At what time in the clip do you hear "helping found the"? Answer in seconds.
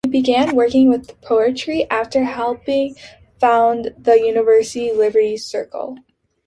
2.23-4.19